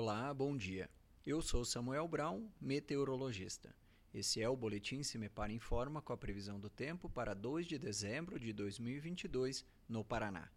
[0.00, 0.88] Olá, bom dia.
[1.26, 3.74] Eu sou Samuel Brown, meteorologista.
[4.14, 8.38] Esse é o Boletim Cimepar Informa com a previsão do tempo para 2 de dezembro
[8.38, 10.48] de 2022 no Paraná.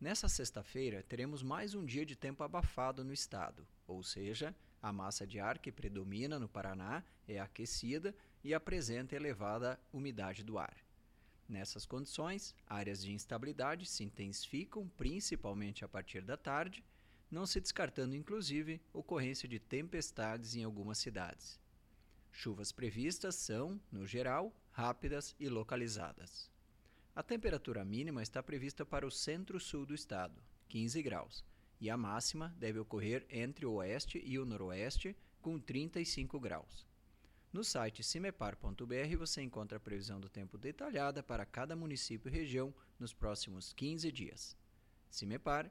[0.00, 4.52] Nessa sexta-feira, teremos mais um dia de tempo abafado no estado, ou seja,
[4.82, 8.12] a massa de ar que predomina no Paraná é aquecida
[8.42, 10.76] e apresenta elevada umidade do ar.
[11.48, 16.84] Nessas condições, áreas de instabilidade se intensificam principalmente a partir da tarde
[17.30, 21.60] não se descartando inclusive ocorrência de tempestades em algumas cidades.
[22.30, 26.50] Chuvas previstas são, no geral, rápidas e localizadas.
[27.14, 30.34] A temperatura mínima está prevista para o centro-sul do estado,
[30.68, 31.44] 15 graus,
[31.80, 36.86] e a máxima deve ocorrer entre o oeste e o noroeste, com 35 graus.
[37.52, 42.74] No site cimepar.br você encontra a previsão do tempo detalhada para cada município e região
[42.98, 44.54] nos próximos 15 dias.
[45.10, 45.70] Cimepar